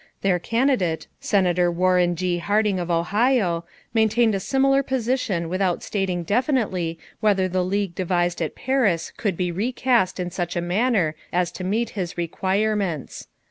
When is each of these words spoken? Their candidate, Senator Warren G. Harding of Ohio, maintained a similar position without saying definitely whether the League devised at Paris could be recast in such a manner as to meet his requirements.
Their 0.23 0.39
candidate, 0.39 1.05
Senator 1.19 1.71
Warren 1.71 2.15
G. 2.15 2.39
Harding 2.39 2.79
of 2.79 2.89
Ohio, 2.89 3.65
maintained 3.93 4.33
a 4.33 4.39
similar 4.39 4.81
position 4.81 5.47
without 5.47 5.83
saying 5.83 6.23
definitely 6.23 6.97
whether 7.19 7.47
the 7.47 7.63
League 7.63 7.93
devised 7.93 8.41
at 8.41 8.55
Paris 8.55 9.11
could 9.15 9.37
be 9.37 9.51
recast 9.51 10.19
in 10.19 10.31
such 10.31 10.55
a 10.55 10.59
manner 10.61 11.13
as 11.31 11.51
to 11.51 11.63
meet 11.63 11.91
his 11.91 12.17
requirements. 12.17 13.27